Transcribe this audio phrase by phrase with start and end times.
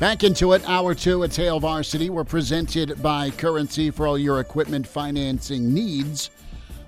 [0.00, 2.08] Back into it, hour two at Hail Varsity.
[2.08, 6.30] We're presented by Currency for all your equipment financing needs.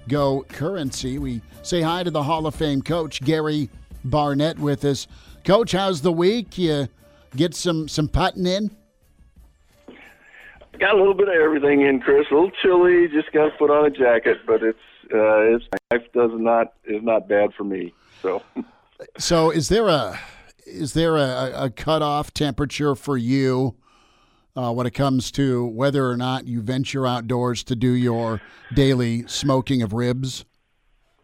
[0.09, 1.19] Go Currency.
[1.19, 3.69] We say hi to the Hall of Fame coach, Gary
[4.05, 5.09] Barnett, with us.
[5.45, 6.57] Coach, how's the week?
[6.57, 6.87] You
[7.35, 8.71] get some, some putting in?
[10.79, 12.29] Got a little bit of everything in, Chris.
[12.31, 13.09] A little chilly.
[13.09, 14.79] Just got to put on a jacket, but it's
[15.13, 17.93] uh, it's life does not is not bad for me.
[18.23, 18.41] So,
[19.19, 20.17] so is there a
[20.67, 23.77] is there a, a cutoff temperature for you
[24.57, 28.41] uh, when it comes to whether or not you venture outdoors to do your
[28.75, 30.45] daily smoking of ribs?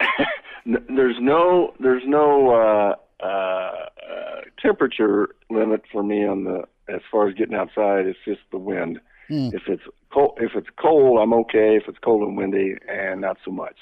[0.67, 7.29] there's no there's no uh, uh, uh, temperature limit for me on the as far
[7.29, 8.07] as getting outside.
[8.07, 9.01] It's just the wind.
[9.29, 9.51] Hmm.
[9.53, 11.77] If it's cold, if it's cold, I'm okay.
[11.77, 13.77] If it's cold and windy, and not so much.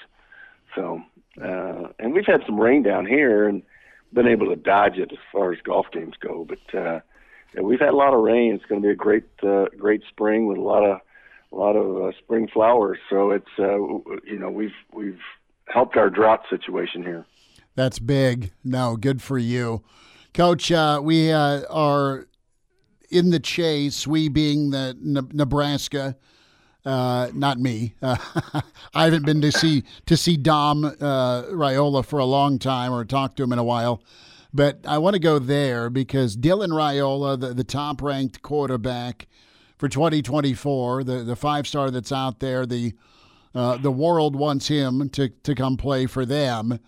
[0.75, 1.03] So,
[1.43, 3.63] uh, and we've had some rain down here, and
[4.15, 6.47] been able to dodge it as far as golf games go.
[6.49, 7.01] But uh,
[7.55, 8.55] yeah, we've had a lot of rain.
[8.55, 11.01] It's going to be a great uh, great spring with a lot of
[11.53, 12.99] a lot of uh, spring flowers.
[13.11, 13.77] So it's uh,
[14.25, 15.21] you know we've we've
[15.67, 17.27] helped our drought situation here.
[17.75, 18.53] That's big.
[18.63, 19.83] No, good for you,
[20.33, 20.71] Coach.
[20.71, 22.29] Uh, we uh, are
[23.11, 24.07] in the chase.
[24.07, 26.17] We being the Nebraska
[26.85, 27.95] uh, not me.
[28.03, 28.17] Uh,
[28.95, 33.05] I haven't been to see to see Dom uh, Raiola for a long time or
[33.05, 34.03] talk to him in a while,
[34.53, 39.29] but I want to go there because Dylan Raiola, the, the top ranked quarterback
[39.79, 42.93] for 2024, the the five star that's out there, the
[43.55, 46.79] uh, the world wants him to to come play for them,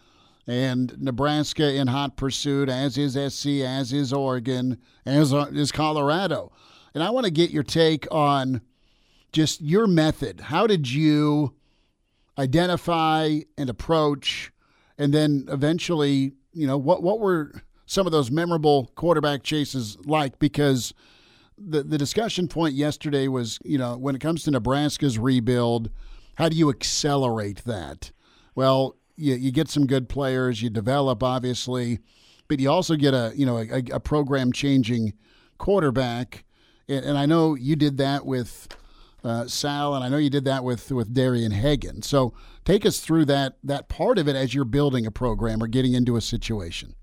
[0.46, 6.52] and Nebraska in hot pursuit, as is SC, as is Oregon, as is Colorado,
[6.94, 8.60] and I want to get your take on
[9.36, 10.40] just your method.
[10.40, 11.54] How did you
[12.38, 14.50] identify and approach,
[14.96, 17.52] and then eventually, you know, what what were
[17.84, 20.38] some of those memorable quarterback chases like?
[20.38, 20.94] Because
[21.58, 25.90] the the discussion point yesterday was, you know, when it comes to Nebraska's rebuild,
[26.36, 28.12] how do you accelerate that?
[28.54, 31.98] Well, you, you get some good players, you develop obviously,
[32.48, 35.12] but you also get a you know a, a program changing
[35.58, 36.46] quarterback,
[36.88, 38.68] and, and I know you did that with
[39.24, 42.02] uh, Sal, and I know you did that with with Darian Hagan.
[42.02, 42.32] So
[42.64, 45.94] take us through that that part of it as you're building a program or getting
[45.94, 46.94] into a situation.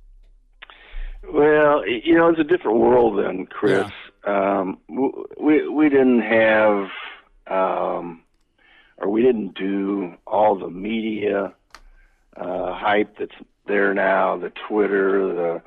[1.31, 3.89] Well, you know, it's a different world then, Chris.
[4.25, 4.59] Yeah.
[4.59, 4.77] Um,
[5.39, 6.89] we we didn't have,
[7.47, 8.21] um,
[8.97, 11.53] or we didn't do all the media
[12.37, 13.35] uh, hype that's
[13.67, 15.61] there now, the Twitter,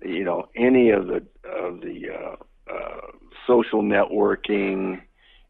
[0.00, 3.00] the you know, any of the of the uh, uh,
[3.46, 5.00] social networking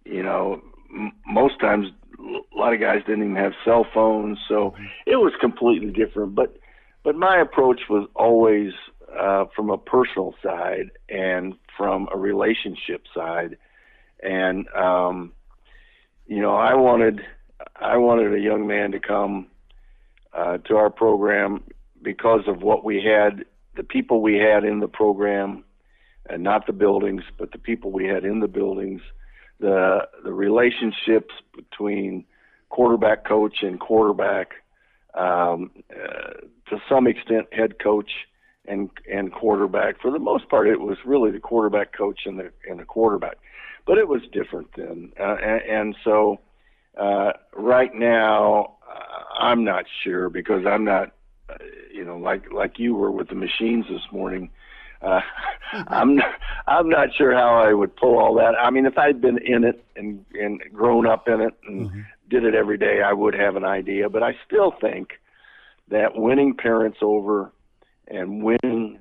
[0.04, 0.62] you know,
[0.94, 4.74] m- most times a lot of guys didn't even have cell phones, so
[5.06, 6.34] it was completely different.
[6.34, 6.56] But
[7.02, 8.72] but my approach was always
[9.18, 13.56] uh, from a personal side and from a relationship side,
[14.22, 15.32] and um,
[16.26, 17.20] you know, I wanted
[17.76, 19.48] I wanted a young man to come
[20.32, 21.64] uh, to our program
[22.02, 23.44] because of what we had,
[23.76, 25.64] the people we had in the program,
[26.28, 29.02] and not the buildings, but the people we had in the buildings
[29.60, 32.24] the the relationships between
[32.68, 34.52] quarterback coach and quarterback,
[35.14, 36.32] um, uh,
[36.68, 38.10] to some extent head coach
[38.66, 40.00] and and quarterback.
[40.00, 43.38] For the most part, it was really the quarterback coach and the and the quarterback,
[43.86, 45.12] but it was different then.
[45.18, 46.40] Uh, and, and so
[46.98, 51.12] uh, right now, uh, I'm not sure because I'm not,
[51.48, 51.54] uh,
[51.92, 54.44] you know, like like you were with the machines this morning.
[54.44, 54.71] Uh,
[55.02, 56.34] I'm not,
[56.66, 58.54] I'm not sure how I would pull all that.
[58.54, 62.00] I mean, if I'd been in it and and grown up in it and mm-hmm.
[62.28, 64.08] did it every day, I would have an idea.
[64.08, 65.20] But I still think
[65.88, 67.52] that winning parents over
[68.08, 68.98] and winning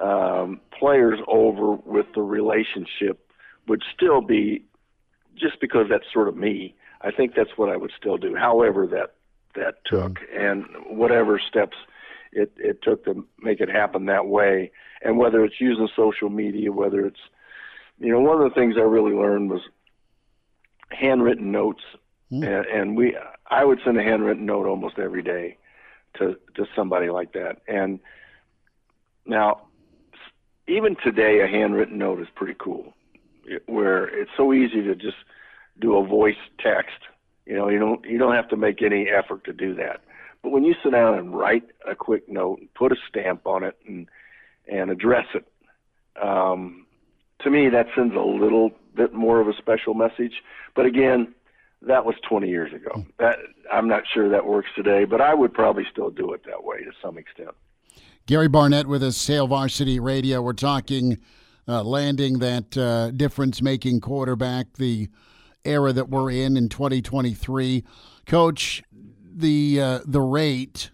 [0.00, 3.30] um, players over with the relationship
[3.68, 4.64] would still be
[5.36, 6.74] just because that's sort of me.
[7.02, 8.34] I think that's what I would still do.
[8.34, 9.14] However, that
[9.54, 10.48] that took mm.
[10.50, 11.76] and whatever steps
[12.32, 14.70] it it took to make it happen that way,
[15.02, 17.20] and whether it's using social media, whether it's
[17.98, 19.62] you know one of the things I really learned was
[20.90, 21.82] handwritten notes,
[22.30, 22.44] mm.
[22.46, 23.16] and, and we
[23.50, 25.56] I would send a handwritten note almost every day
[26.18, 28.00] to to somebody like that, and
[29.26, 29.62] now
[30.68, 32.94] even today a handwritten note is pretty cool,
[33.66, 35.16] where it's so easy to just
[35.80, 36.98] do a voice text.
[37.46, 40.02] You know, you don't you don't have to make any effort to do that.
[40.42, 43.64] But when you sit down and write a quick note and put a stamp on
[43.64, 44.08] it and
[44.66, 45.46] and address it,
[46.22, 46.86] um,
[47.40, 50.42] to me that sends a little bit more of a special message.
[50.74, 51.34] But again,
[51.82, 53.04] that was 20 years ago.
[53.18, 53.38] That
[53.72, 56.78] I'm not sure that works today, but I would probably still do it that way
[56.78, 57.50] to some extent.
[58.26, 60.42] Gary Barnett with us, Hail Varsity Radio.
[60.42, 61.18] We're talking
[61.66, 65.08] uh, landing that uh, difference-making quarterback, the
[65.64, 67.84] era that we're in in 2023.
[68.26, 68.82] Coach,
[69.40, 70.90] the uh, the rate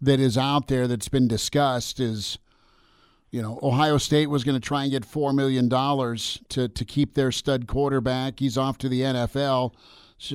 [0.00, 2.38] that is out there that's been discussed is
[3.30, 7.14] you know, Ohio State was going to try and get $4 million to, to keep
[7.14, 8.38] their stud quarterback.
[8.40, 9.74] He's off to the NFL.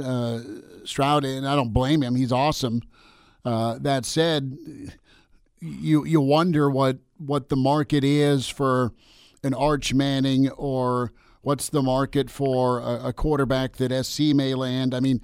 [0.02, 0.40] Uh,
[0.86, 2.16] Stroud, and I don't blame him.
[2.16, 2.82] He's awesome.
[3.44, 4.58] Uh, that said,
[5.60, 8.94] you you wonder what, what the market is for
[9.44, 11.12] an Arch Manning or
[11.42, 14.94] what's the market for a, a quarterback that SC may land.
[14.94, 15.20] I mean,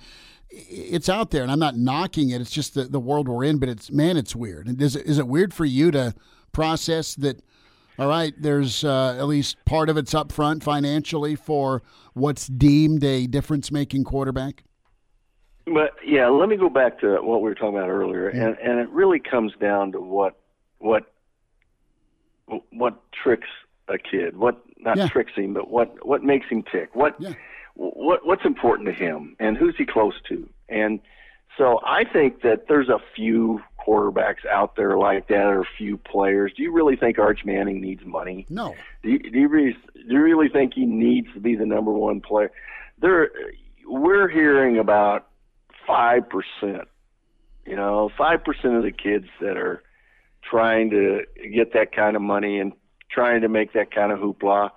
[0.49, 2.41] it's out there, and I'm not knocking it.
[2.41, 3.59] It's just the, the world we're in.
[3.59, 4.81] But it's man, it's weird.
[4.81, 6.13] Is it, is it weird for you to
[6.51, 7.41] process that?
[7.97, 13.03] All right, there's uh, at least part of it's up front financially for what's deemed
[13.03, 14.63] a difference making quarterback.
[15.65, 18.47] But yeah, let me go back to what we were talking about earlier, yeah.
[18.47, 20.39] and and it really comes down to what
[20.77, 21.11] what
[22.71, 23.47] what tricks
[23.87, 25.07] a kid, what not yeah.
[25.07, 27.33] tricks him, but what what makes him tick, what yeah.
[27.79, 30.99] What what's important to him, and who's he close to, and
[31.57, 35.97] so I think that there's a few quarterbacks out there like that, or a few
[35.97, 36.53] players.
[36.55, 38.45] Do you really think Arch Manning needs money?
[38.49, 38.75] No.
[39.03, 41.91] Do you, do you really do you really think he needs to be the number
[41.91, 42.51] one player?
[43.01, 43.31] There,
[43.87, 45.27] we're hearing about
[45.87, 46.87] five percent.
[47.65, 49.81] You know, five percent of the kids that are
[50.43, 51.23] trying to
[51.53, 52.73] get that kind of money and
[53.09, 54.71] trying to make that kind of hoopla.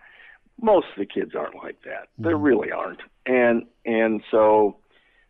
[0.62, 2.04] Most of the kids aren't like that.
[2.04, 2.24] Mm-hmm.
[2.24, 3.00] They really aren't.
[3.26, 4.76] And and so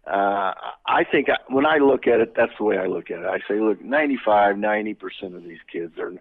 [0.07, 0.53] uh,
[0.87, 3.27] I think I, when I look at it, that's the way I look at it.
[3.27, 6.13] I say, look, 95, 90 percent of these kids are,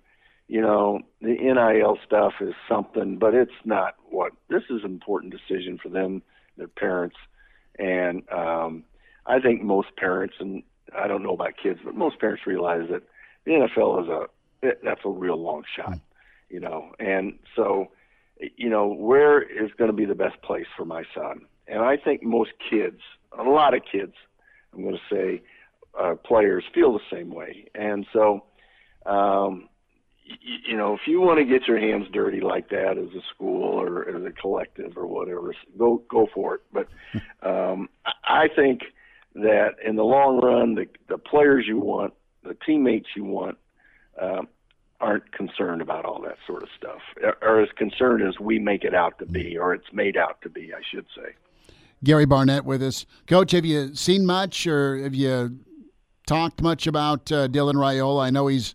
[0.48, 4.34] you know, the NIL stuff is something, but it's not what.
[4.50, 6.22] This is an important decision for them,
[6.58, 7.18] their parents,
[7.80, 8.84] and um,
[9.26, 10.64] I think most parents, and
[10.96, 13.04] I don't know about kids, but most parents realize that
[13.46, 15.98] the NFL is a that's a real long shot,
[16.50, 17.90] you know, and so,
[18.58, 21.42] you know, where is going to be the best place for my son?
[21.68, 23.00] And I think most kids
[23.38, 24.14] a lot of kids,
[24.74, 25.42] I'm going to say,
[26.00, 27.68] uh, players feel the same way.
[27.76, 28.46] And so,
[29.06, 29.70] um,
[30.28, 33.22] y- you know, if you want to get your hands dirty like that as a
[33.34, 36.62] school or as a collective or whatever, go go for it.
[36.72, 36.88] But
[37.48, 37.90] um,
[38.24, 38.82] I think
[39.36, 43.58] that in the long run, the the players you want, the teammates you want,
[44.20, 44.48] um,
[45.02, 47.02] aren't concerned about all that sort of stuff,
[47.42, 50.50] or as concerned as we make it out to be, or it's made out to
[50.50, 51.34] be, I should say.
[52.04, 53.06] Gary Barnett with us.
[53.28, 55.60] Coach, have you seen much or have you
[56.26, 58.24] talked much about uh, Dylan Raiola?
[58.24, 58.74] I know he's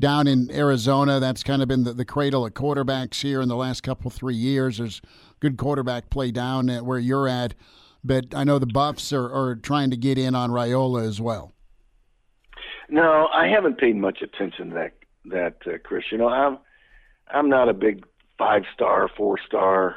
[0.00, 1.20] down in Arizona.
[1.20, 4.34] That's kind of been the, the cradle of quarterbacks here in the last couple, three
[4.34, 4.78] years.
[4.78, 5.00] There's
[5.38, 7.54] good quarterback play down at where you're at.
[8.02, 11.52] But I know the Buffs are, are trying to get in on Raiola as well.
[12.90, 14.92] No, I haven't paid much attention to that,
[15.26, 16.04] that uh, Chris.
[16.10, 16.58] You know, I'm
[17.28, 18.04] I'm not a big
[18.38, 19.96] five star, four star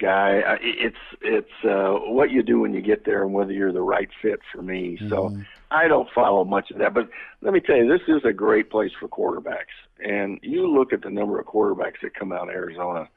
[0.00, 0.58] guy.
[0.60, 4.08] It's it's uh, what you do when you get there and whether you're the right
[4.20, 4.98] fit for me.
[5.00, 5.08] Mm-hmm.
[5.08, 5.36] So
[5.70, 6.94] I don't follow much of that.
[6.94, 7.08] But
[7.40, 9.74] let me tell you, this is a great place for quarterbacks.
[10.04, 13.08] And you look at the number of quarterbacks that come out of Arizona.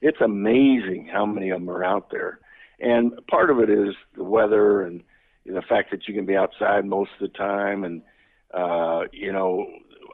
[0.00, 2.40] It's amazing how many of them are out there.
[2.80, 5.02] And part of it is the weather and
[5.44, 7.84] the fact that you can be outside most of the time.
[7.84, 8.02] And
[8.52, 9.66] uh, you know,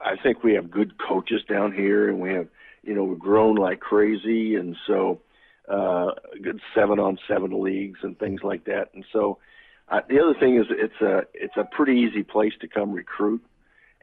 [0.04, 2.48] I think we have good coaches down here, and we have
[2.82, 5.20] you know we've grown like crazy, and so
[5.68, 6.12] uh,
[6.42, 8.90] good seven on seven leagues and things like that.
[8.94, 9.38] And so
[9.88, 13.44] uh, the other thing is it's a it's a pretty easy place to come recruit,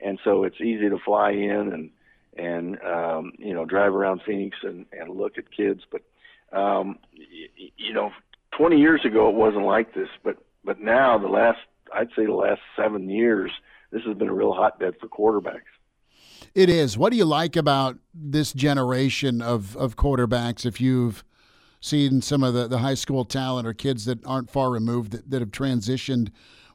[0.04, 1.90] and so it's easy to fly in and
[2.38, 5.82] and um, you know drive around Phoenix and and look at kids.
[5.92, 6.02] But
[6.58, 8.12] um, y- you know,
[8.58, 11.60] 20 years ago it wasn't like this, but but now the last
[11.94, 13.52] I'd say the last seven years
[13.92, 15.73] this has been a real hotbed for quarterbacks.
[16.56, 16.98] It is.
[16.98, 20.66] What do you like about this generation of, of quarterbacks?
[20.66, 21.24] If you've
[21.84, 25.30] seen some of the, the high school talent or kids that aren't far removed that,
[25.30, 26.30] that have transitioned.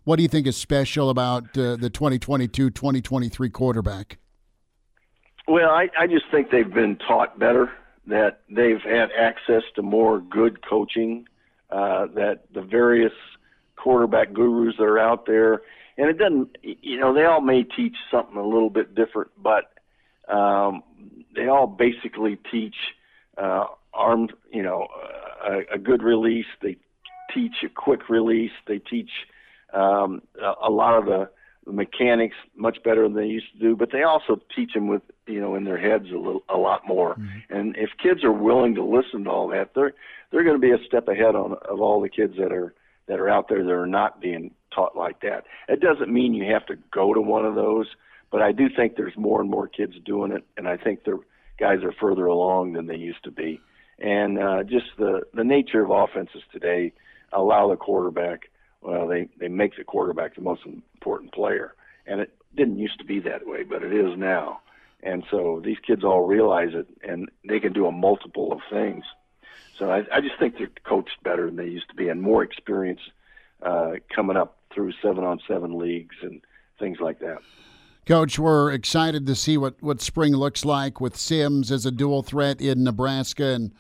[0.05, 4.19] What do you think is special about uh, the 2022 2023 quarterback?
[5.47, 7.73] Well, I, I just think they've been taught better,
[8.07, 11.27] that they've had access to more good coaching,
[11.71, 13.13] uh, that the various
[13.77, 15.63] quarterback gurus that are out there,
[15.99, 19.73] and it doesn't, you know, they all may teach something a little bit different, but
[20.33, 20.83] um,
[21.35, 22.77] they all basically teach
[23.37, 24.87] uh, armed, you know,
[25.45, 26.47] a, a good release.
[26.63, 26.77] They
[27.35, 28.53] teach a quick release.
[28.69, 29.11] They teach
[29.75, 31.31] um, a, a lot of the,
[31.67, 33.77] the mechanics much better than they used to do.
[33.77, 36.87] But they also teach them with, you know, in their heads a little, a lot
[36.87, 37.15] more.
[37.15, 37.57] Mm-hmm.
[37.57, 39.95] And if kids are willing to listen to all that, they're
[40.31, 42.75] they're going to be a step ahead on of all the kids that are
[43.09, 45.45] that are out there that are not being taught like that.
[45.69, 47.87] It doesn't mean you have to go to one of those,
[48.31, 51.19] but I do think there's more and more kids doing it, and I think the
[51.59, 53.61] guys are further along than they used to be
[53.99, 56.93] and uh, just the the nature of offenses today
[57.33, 58.51] allow the quarterback.
[58.81, 61.75] Well, they they make the quarterback the most important player,
[62.07, 64.61] and it didn't used to be that way, but it is now.
[65.03, 69.05] And so these kids all realize it, and they can do a multiple of things.
[69.79, 72.43] So I, I just think they're coached better than they used to be, and more
[72.43, 73.01] experience
[73.63, 76.41] uh, coming up through seven on seven leagues and
[76.79, 77.39] things like that.
[78.07, 82.23] Coach, we're excited to see what, what spring looks like with Sims as a dual
[82.23, 83.45] threat in Nebraska.
[83.45, 83.73] And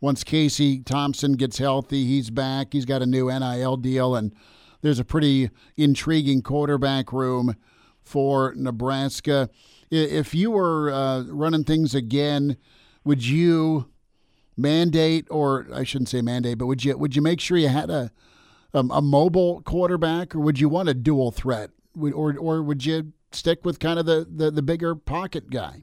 [0.00, 2.68] once Casey Thompson gets healthy, he's back.
[2.72, 4.32] He's got a new NIL deal, and
[4.82, 7.56] there's a pretty intriguing quarterback room
[8.02, 9.50] for Nebraska.
[9.90, 12.56] If you were uh, running things again,
[13.04, 13.91] would you
[14.56, 17.90] mandate, or I shouldn't say mandate, but would you would you make sure you had
[17.90, 18.10] a
[18.74, 23.12] um, a mobile quarterback, or would you want a dual threat, or or would you
[23.34, 25.82] stick with kind of the, the, the bigger pocket guy?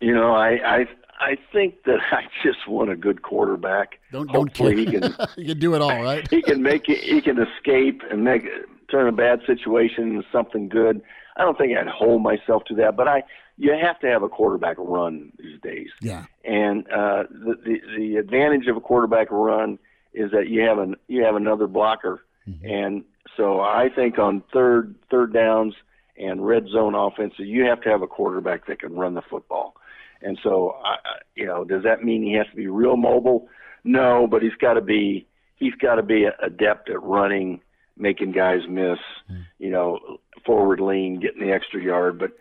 [0.00, 0.88] You know, I, I
[1.20, 4.00] I think that I just want a good quarterback.
[4.12, 6.28] Don't don't Hopefully he can he can do it all, right?
[6.30, 6.98] he can make it.
[6.98, 8.44] He can escape and make
[8.90, 11.00] turn a bad situation into something good.
[11.36, 13.22] I don't think I'd hold myself to that, but I
[13.56, 15.88] you have to have a quarterback run these days.
[16.00, 16.24] Yeah.
[16.44, 19.78] And uh, the, the the advantage of a quarterback run
[20.14, 22.66] is that you have an you have another blocker, mm-hmm.
[22.66, 23.04] and
[23.36, 25.74] so I think on third third downs
[26.16, 29.74] and red zone offenses, you have to have a quarterback that can run the football.
[30.20, 30.96] And so, I,
[31.36, 33.48] you know, does that mean he has to be real mobile?
[33.84, 35.26] No, but he's got to be
[35.56, 37.60] he's got to be adept at running,
[37.98, 38.98] making guys miss,
[39.30, 39.44] mm.
[39.58, 42.18] you know, forward lean, getting the extra yard.
[42.18, 42.32] But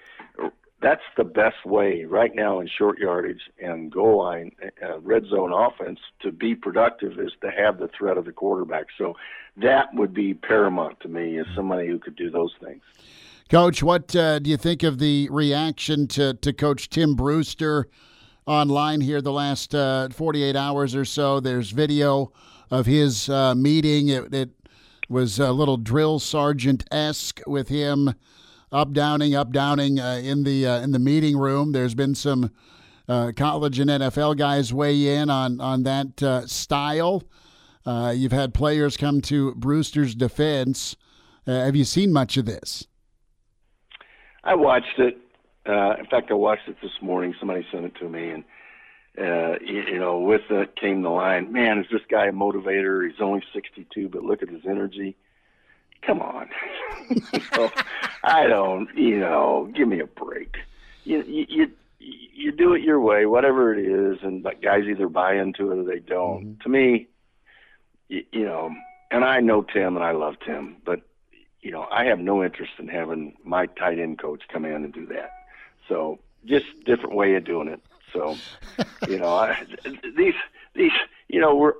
[0.82, 4.52] that's the best way right now in short yardage and goal line,
[4.84, 8.86] uh, red zone offense to be productive is to have the threat of the quarterback.
[8.98, 9.16] So
[9.58, 12.84] that would be paramount to me as somebody who could do those things.
[13.50, 17.88] Coach, what uh, do you think of the reaction to, to Coach Tim Brewster
[18.46, 21.40] online here the last uh, 48 hours or so?
[21.40, 22.32] There's video
[22.70, 24.10] of his uh, meeting.
[24.10, 24.50] It, it,
[25.10, 28.14] was a little drill sergeant esque with him
[28.72, 31.72] up downing, up downing uh, in the uh, in the meeting room.
[31.72, 32.52] There's been some
[33.08, 37.24] uh, college and NFL guys weigh in on on that style.
[37.86, 40.96] you've had players come to Brewster's defense.
[41.46, 42.88] have you seen much of this?
[44.44, 45.18] I watched it.
[45.68, 47.36] Uh, in fact, I watched it this morning.
[47.38, 48.46] Somebody sent it to me, and
[49.18, 53.10] uh, you, know, with it came the line, "Man, is this guy a motivator?
[53.10, 55.16] He's only 62, but look at his energy."
[56.04, 56.50] Come on,
[57.56, 57.72] know,
[58.24, 58.96] I don't.
[58.96, 60.56] You know, give me a break.
[61.04, 65.36] You, you you you do it your way, whatever it is, and guys either buy
[65.36, 66.46] into it or they don't.
[66.46, 66.62] Mm-hmm.
[66.62, 67.08] To me,
[68.10, 68.74] you, you know,
[69.10, 71.02] and I know Tim and I love Tim, but
[71.62, 74.94] you know, I have no interest in having my tight end coach come in and
[74.94, 75.32] do that.
[75.88, 77.82] So just different way of doing it.
[78.14, 78.38] So,
[79.08, 79.58] you know, I,
[80.16, 80.34] these
[80.76, 80.92] these
[81.28, 81.74] you know we're.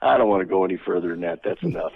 [0.00, 1.40] I don't want to go any further than that.
[1.42, 1.92] That's enough.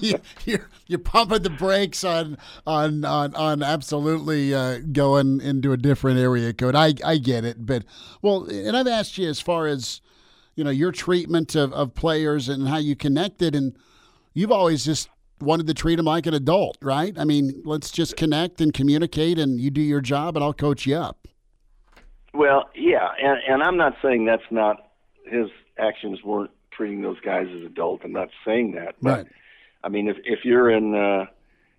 [0.44, 6.18] you're, you're pumping the brakes on on on, on absolutely uh, going into a different
[6.18, 6.74] area code.
[6.74, 7.84] I I get it, but
[8.20, 10.02] well, and I've asked you as far as
[10.56, 13.74] you know your treatment of, of players and how you connected, and
[14.34, 15.08] you've always just
[15.40, 17.18] wanted to treat them like an adult, right?
[17.18, 20.86] I mean, let's just connect and communicate, and you do your job, and I'll coach
[20.86, 21.25] you up.
[22.36, 24.88] Well, yeah, and, and I'm not saying that's not
[25.24, 28.02] his actions weren't treating those guys as adults.
[28.04, 29.26] I'm not saying that, but right.
[29.82, 31.26] I mean, if if you're in, uh,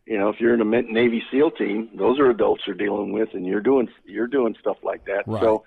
[0.06, 3.30] you know, if you're in a Navy SEAL team, those are adults you're dealing with,
[3.34, 5.28] and you're doing you're doing stuff like that.
[5.28, 5.42] Right.
[5.42, 5.64] So,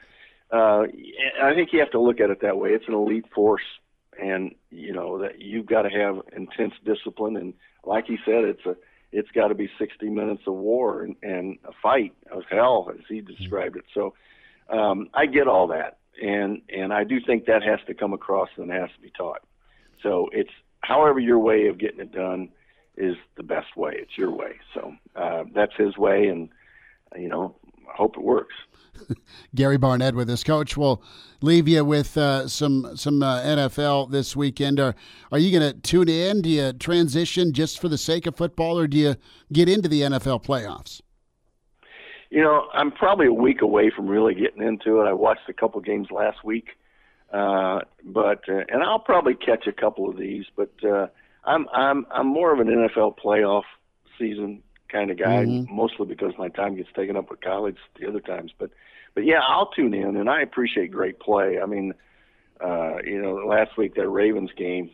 [0.52, 0.84] uh,
[1.42, 2.70] I think you have to look at it that way.
[2.70, 3.62] It's an elite force,
[4.20, 7.54] and you know that you've got to have intense discipline and
[7.84, 8.76] like he said, it's a
[9.12, 13.04] it's got to be 60 minutes of war and, and a fight of hell, as
[13.08, 13.84] he described it.
[13.92, 14.14] So
[14.70, 18.48] um, I get all that, and and I do think that has to come across
[18.56, 19.42] and has to be taught.
[20.02, 20.50] So it's
[20.80, 22.48] however your way of getting it done
[22.96, 23.94] is the best way.
[23.96, 24.58] It's your way.
[24.74, 26.48] So uh, that's his way, and
[27.16, 27.56] you know,
[27.88, 28.54] I hope it works.
[29.54, 30.76] Gary Barnett with us, Coach.
[30.76, 31.02] We'll
[31.40, 34.78] leave you with uh, some some uh, NFL this weekend.
[34.78, 34.94] Are
[35.32, 36.42] are you going to tune in?
[36.42, 39.16] Do you transition just for the sake of football, or do you
[39.52, 41.00] get into the NFL playoffs?
[42.30, 45.04] You know, I'm probably a week away from really getting into it.
[45.04, 46.76] I watched a couple games last week,
[47.32, 50.44] uh, but uh, and I'll probably catch a couple of these.
[50.56, 51.08] But uh,
[51.44, 53.64] I'm I'm I'm more of an NFL playoff
[54.18, 55.74] season kind of guy, mm-hmm.
[55.74, 58.52] mostly because my time gets taken up with college the other times.
[58.56, 58.70] But
[59.14, 61.58] but yeah, I'll tune in, and I appreciate great play.
[61.60, 61.94] I mean,
[62.60, 64.90] uh, you know, last week that Ravens game,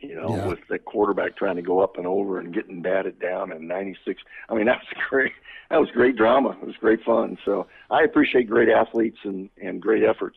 [0.00, 0.46] you know, yeah.
[0.46, 4.22] with the quarterback trying to go up and over and getting batted down in 96.
[4.48, 5.32] I mean, that was great.
[5.70, 6.56] That was great drama.
[6.60, 7.38] It was great fun.
[7.44, 10.36] So I appreciate great athletes and, and great efforts.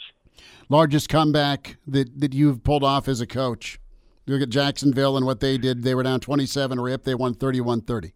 [0.69, 3.79] Largest comeback that, that you've pulled off as a coach.
[4.27, 5.83] Look at Jacksonville and what they did.
[5.83, 7.03] They were down 27 rip.
[7.03, 8.13] They won 31 30.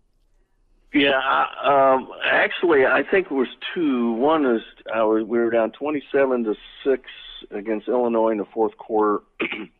[0.94, 4.14] Yeah, um, actually, I think it was two.
[4.14, 4.62] One is
[4.96, 7.04] uh, we were down 27 to six
[7.52, 9.24] against Illinois in the fourth quarter.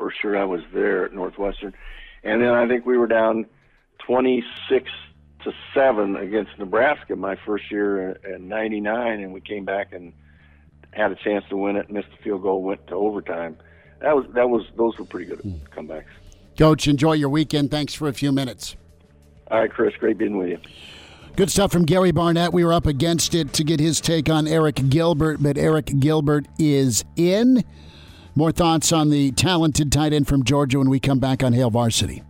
[0.00, 1.74] For sure, I was there at Northwestern,
[2.24, 3.44] and then I think we were down
[4.06, 4.90] 26
[5.44, 10.14] to seven against Nebraska my first year in '99, and we came back and
[10.92, 11.90] had a chance to win it.
[11.90, 13.58] Missed the field goal, went to overtime.
[14.00, 15.56] That was that was those were pretty good hmm.
[15.70, 16.04] comebacks.
[16.58, 17.70] Coach, enjoy your weekend.
[17.70, 18.76] Thanks for a few minutes.
[19.50, 19.94] All right, Chris.
[19.96, 20.58] Great being with you.
[21.36, 22.54] Good stuff from Gary Barnett.
[22.54, 26.46] We were up against it to get his take on Arik Gilbert, but Arik Gilbert
[26.58, 27.62] is in.
[28.36, 31.70] More thoughts on the talented tight end from Georgia when we come back on Hail
[31.70, 32.22] Varsity.